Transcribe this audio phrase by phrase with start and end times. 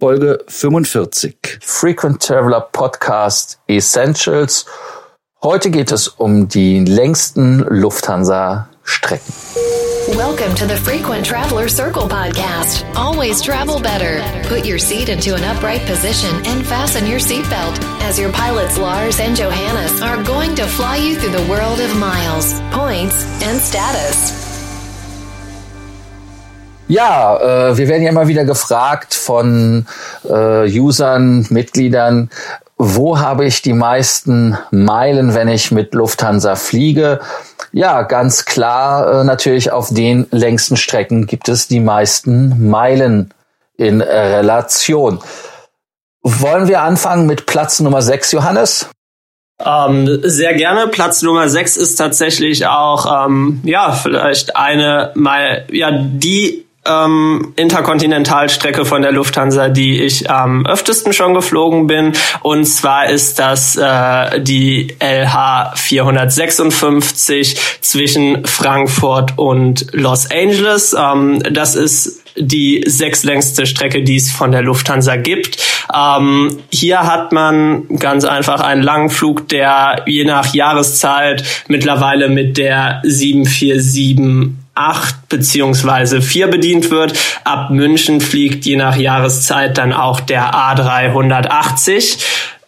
[0.00, 1.58] Folge 45.
[1.60, 4.64] Frequent Traveler Podcast Essentials.
[5.42, 9.34] Heute geht es um die längsten Lufthansa-Strecken.
[10.16, 12.84] Welcome to the Frequent Traveler Circle podcast.
[12.94, 14.22] Always travel better.
[14.48, 19.18] Put your seat into an upright position and fasten your seatbelt as your pilots Lars
[19.18, 24.47] and Johannes are going to fly you through the world of miles, points, and status.
[26.88, 27.36] Ja,
[27.70, 29.86] äh, wir werden ja immer wieder gefragt von
[30.24, 32.30] äh, Usern, Mitgliedern,
[32.78, 37.20] wo habe ich die meisten Meilen, wenn ich mit Lufthansa fliege?
[37.72, 43.34] Ja, ganz klar, äh, natürlich auf den längsten Strecken gibt es die meisten Meilen
[43.76, 45.18] in Relation.
[46.22, 48.88] Wollen wir anfangen mit Platz Nummer 6, Johannes?
[49.64, 50.88] Ähm, sehr gerne.
[50.88, 58.84] Platz Nummer 6 ist tatsächlich auch, ähm, ja, vielleicht eine, mal, ja, die ähm, Interkontinentalstrecke
[58.84, 62.12] von der Lufthansa, die ich am öftesten schon geflogen bin.
[62.42, 70.96] Und zwar ist das äh, die LH 456 zwischen Frankfurt und Los Angeles.
[70.98, 75.58] Ähm, das ist die sechslängste Strecke, die es von der Lufthansa gibt.
[75.94, 82.56] Ähm, hier hat man ganz einfach einen langen Flug, der je nach Jahreszeit mittlerweile mit
[82.56, 87.18] der 747 8 beziehungsweise 4 bedient wird.
[87.44, 92.18] Ab München fliegt je nach Jahreszeit dann auch der A380.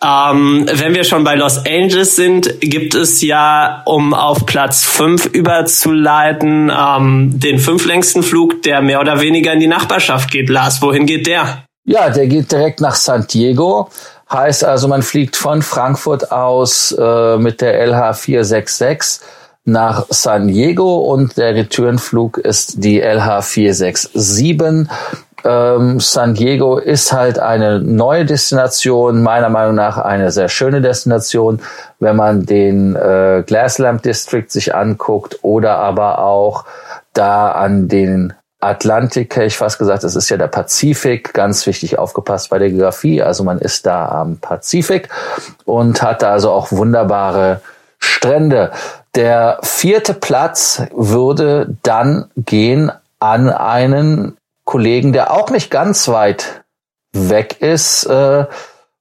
[0.00, 5.26] Ähm, wenn wir schon bei Los Angeles sind, gibt es ja, um auf Platz 5
[5.26, 10.48] überzuleiten, ähm, den fünflängsten Flug, der mehr oder weniger in die Nachbarschaft geht.
[10.48, 11.64] Lars, wohin geht der?
[11.84, 13.90] Ja, der geht direkt nach San Diego.
[14.30, 19.20] Heißt also, man fliegt von Frankfurt aus äh, mit der LH 466
[19.68, 24.88] nach San Diego und der Returnflug ist die LH 467.
[25.44, 31.60] Ähm, San Diego ist halt eine neue Destination, meiner Meinung nach eine sehr schöne Destination,
[32.00, 36.64] wenn man den äh, Glasslamp District sich anguckt oder aber auch
[37.12, 41.98] da an den Atlantik, hätte ich fast gesagt, es ist ja der Pazifik, ganz wichtig
[41.98, 45.08] aufgepasst bei der Geografie, also man ist da am Pazifik
[45.64, 47.60] und hat da also auch wunderbare
[47.98, 48.72] Strände.
[49.14, 56.64] Der vierte Platz würde dann gehen an einen Kollegen, der auch nicht ganz weit
[57.12, 58.46] weg ist äh,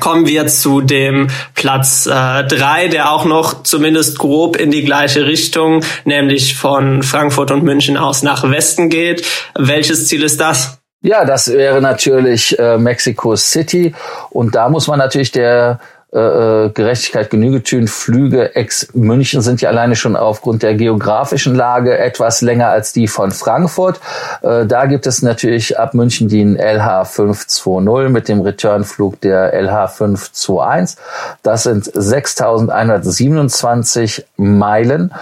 [0.01, 5.27] kommen wir zu dem Platz äh, drei, der auch noch zumindest grob in die gleiche
[5.27, 9.27] Richtung, nämlich von Frankfurt und München aus nach Westen geht.
[9.55, 10.79] Welches Ziel ist das?
[11.03, 13.95] Ja, das wäre natürlich äh, Mexico City
[14.31, 15.79] und da muss man natürlich der
[16.17, 17.89] äh, äh, Gerechtigkeit Genüge tun.
[17.89, 23.07] Flüge ex München sind ja alleine schon aufgrund der geografischen Lage etwas länger als die
[23.07, 24.01] von Frankfurt.
[24.41, 29.89] Äh, da gibt es natürlich ab München den LH 520 mit dem Returnflug der LH
[29.89, 30.97] 521.
[31.43, 35.13] Das sind 6127 Meilen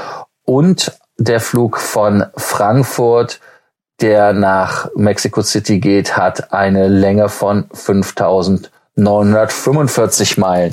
[0.44, 3.40] und der Flug von Frankfurt
[4.00, 10.72] der nach Mexico City geht, hat eine Länge von 5000 945 Meilen.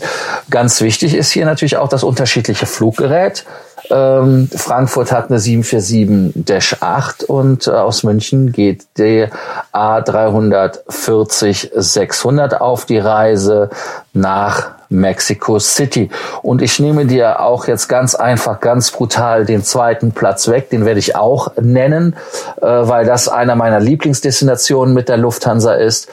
[0.50, 3.46] Ganz wichtig ist hier natürlich auch das unterschiedliche Fluggerät.
[3.90, 9.32] Ähm, Frankfurt hat eine 747-8 und äh, aus München geht der
[9.74, 13.72] A340-600 auf die Reise
[14.14, 16.10] nach Mexico City.
[16.42, 20.70] Und ich nehme dir auch jetzt ganz einfach, ganz brutal den zweiten Platz weg.
[20.70, 22.16] Den werde ich auch nennen,
[22.62, 26.08] äh, weil das einer meiner Lieblingsdestinationen mit der Lufthansa ist.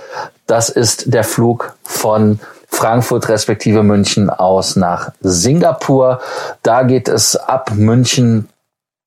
[0.49, 6.21] Das ist der Flug von Frankfurt respektive München aus nach Singapur.
[6.63, 8.49] Da geht es ab München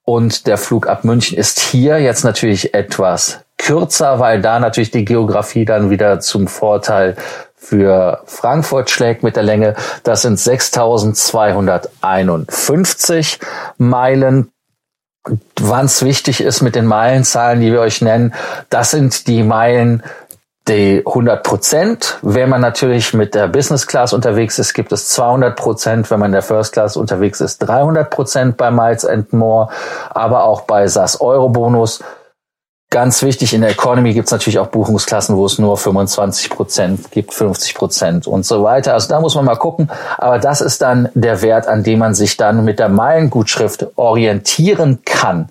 [0.05, 5.05] Und der Flug ab München ist hier jetzt natürlich etwas kürzer, weil da natürlich die
[5.05, 7.15] Geografie dann wieder zum Vorteil
[7.63, 9.77] für Frankfurt schlägt mit der Länge.
[10.03, 13.39] Das sind 6251
[13.79, 14.51] Meilen.
[15.61, 18.35] Wann es wichtig ist mit den Meilenzahlen, die wir euch nennen,
[18.69, 20.03] das sind die Meilen,
[20.67, 22.19] die 100 Prozent.
[22.23, 26.11] Wenn man natürlich mit der Business Class unterwegs ist, gibt es 200 Prozent.
[26.11, 29.69] Wenn man in der First Class unterwegs ist, 300 Prozent bei Miles and More,
[30.11, 32.03] aber auch bei SAS Euro Bonus
[32.93, 37.11] Ganz wichtig, in der Economy gibt es natürlich auch Buchungsklassen, wo es nur 25 Prozent
[37.11, 38.93] gibt, 50 Prozent und so weiter.
[38.93, 39.89] Also da muss man mal gucken.
[40.19, 44.99] Aber das ist dann der Wert, an dem man sich dann mit der Meilengutschrift orientieren
[45.07, 45.49] kann.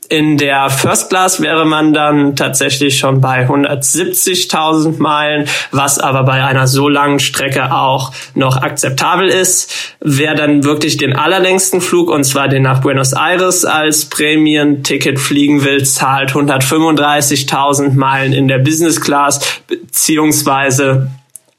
[0.09, 6.45] In der First Class wäre man dann tatsächlich schon bei 170.000 Meilen, was aber bei
[6.45, 9.97] einer so langen Strecke auch noch akzeptabel ist.
[9.99, 15.65] Wer dann wirklich den allerlängsten Flug, und zwar den nach Buenos Aires als Prämienticket fliegen
[15.65, 21.11] will, zahlt 135.000 Meilen in der Business Class beziehungsweise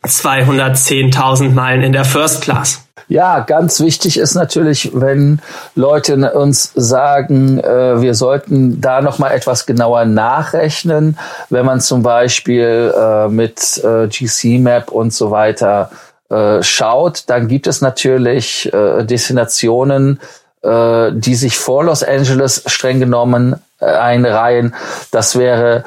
[0.08, 2.82] 210.000 Meilen in der First Class.
[3.08, 5.40] Ja, ganz wichtig ist natürlich, wenn
[5.74, 11.16] Leute uns sagen, äh, wir sollten da noch mal etwas genauer nachrechnen,
[11.48, 15.90] wenn man zum Beispiel äh, mit äh, GC Map und so weiter
[16.28, 20.20] äh, schaut, dann gibt es natürlich äh, Destinationen,
[20.62, 24.74] äh, die sich vor Los Angeles streng genommen einreihen.
[25.12, 25.84] Das wäre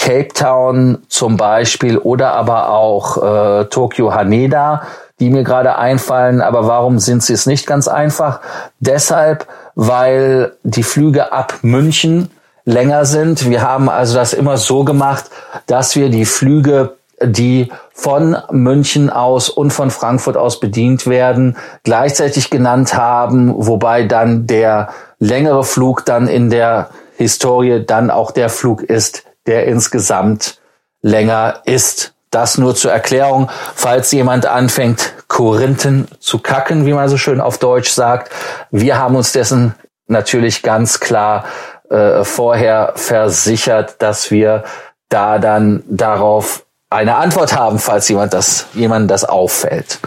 [0.00, 4.82] Cape Town zum Beispiel oder aber auch Tokyo Haneda
[5.20, 6.40] die mir gerade einfallen.
[6.40, 8.40] Aber warum sind sie es nicht ganz einfach?
[8.80, 12.30] Deshalb, weil die Flüge ab München
[12.64, 13.48] länger sind.
[13.48, 15.26] Wir haben also das immer so gemacht,
[15.66, 22.48] dass wir die Flüge, die von München aus und von Frankfurt aus bedient werden, gleichzeitig
[22.48, 24.88] genannt haben, wobei dann der
[25.18, 26.88] längere Flug dann in der
[27.18, 30.60] Historie dann auch der Flug ist, der insgesamt
[31.02, 32.14] länger ist.
[32.30, 37.58] Das nur zur Erklärung, falls jemand anfängt, Korinthen zu kacken, wie man so schön auf
[37.58, 38.30] Deutsch sagt.
[38.70, 39.74] Wir haben uns dessen
[40.06, 41.44] natürlich ganz klar
[41.88, 44.62] äh, vorher versichert, dass wir
[45.08, 50.00] da dann darauf eine Antwort haben, falls jemand das, jemand das auffällt.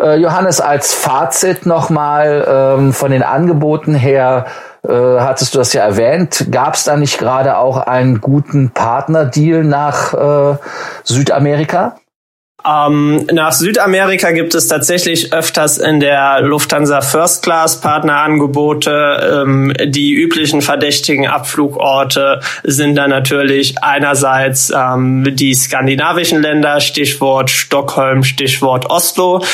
[0.00, 2.44] Äh, Johannes, als Fazit nochmal
[2.78, 4.46] ähm, von den Angeboten her,
[4.86, 9.64] äh, hattest du das ja erwähnt, gab es da nicht gerade auch einen guten Partnerdeal
[9.64, 10.58] nach äh,
[11.04, 11.96] Südamerika?
[12.66, 19.42] Ähm, nach Südamerika gibt es tatsächlich öfters in der Lufthansa First Class Partnerangebote.
[19.44, 28.24] Ähm, die üblichen verdächtigen Abflugorte sind dann natürlich einerseits ähm, die skandinavischen Länder, Stichwort Stockholm,
[28.24, 29.44] Stichwort Oslo,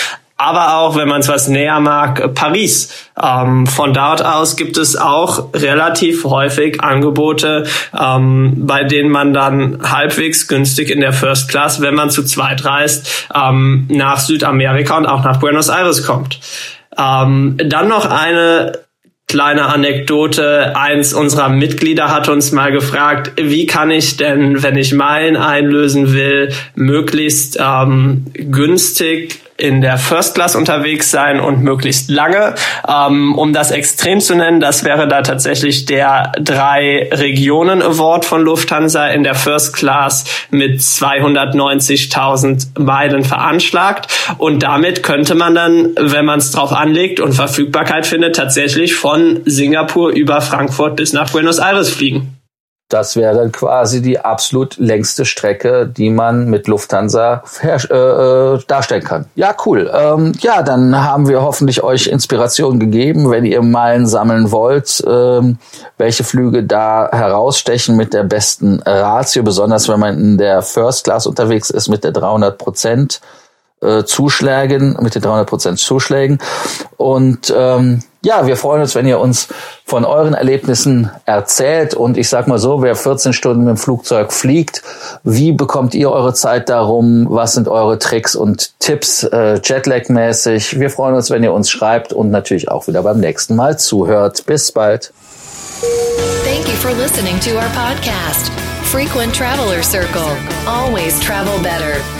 [0.41, 3.09] aber auch, wenn man es was näher mag, Paris.
[3.23, 7.67] Ähm, von dort aus gibt es auch relativ häufig Angebote,
[7.99, 12.65] ähm, bei denen man dann halbwegs günstig in der First Class, wenn man zu zweit
[12.65, 16.41] reist, ähm, nach Südamerika und auch nach Buenos Aires kommt.
[16.97, 18.79] Ähm, dann noch eine
[19.29, 20.75] kleine Anekdote.
[20.75, 26.15] Eins unserer Mitglieder hat uns mal gefragt, wie kann ich denn, wenn ich Meilen einlösen
[26.15, 32.55] will, möglichst ähm, günstig in der First Class unterwegs sein und möglichst lange.
[32.89, 38.43] Ähm, um das extrem zu nennen, das wäre da tatsächlich der drei Regionen Award von
[38.43, 44.09] Lufthansa in der First Class mit 290.000 Meilen veranschlagt.
[44.39, 49.41] Und damit könnte man dann, wenn man es drauf anlegt und Verfügbarkeit findet, tatsächlich von
[49.45, 52.40] Singapur über Frankfurt bis nach Buenos Aires fliegen.
[52.91, 59.05] Das wäre dann quasi die absolut längste Strecke, die man mit Lufthansa äh, äh, darstellen
[59.05, 59.27] kann.
[59.37, 59.89] Ja, cool.
[59.95, 65.59] Ähm, ja, dann haben wir hoffentlich euch Inspiration gegeben, wenn ihr Meilen sammeln wollt, ähm,
[65.99, 71.29] welche Flüge da herausstechen mit der besten Ratio, besonders wenn man in der First Class
[71.29, 73.21] unterwegs ist mit der 300 Prozent
[73.83, 76.41] äh, Zuschlägen, mit den 300 Prozent Zuschlägen.
[76.97, 79.49] Und ähm, ja, wir freuen uns, wenn ihr uns
[79.87, 81.95] von euren Erlebnissen erzählt.
[81.95, 84.83] Und ich sag mal so, wer 14 Stunden mit dem Flugzeug fliegt,
[85.25, 87.27] wie bekommt ihr eure Zeit darum?
[87.31, 90.79] Was sind eure Tricks und Tipps äh, Jetlag-mäßig?
[90.79, 94.45] Wir freuen uns, wenn ihr uns schreibt und natürlich auch wieder beim nächsten Mal zuhört.
[94.47, 95.13] Bis bald.
[96.45, 98.51] Thank you for listening to our podcast.
[98.85, 100.37] Frequent Traveler Circle.
[100.67, 102.20] Always travel better.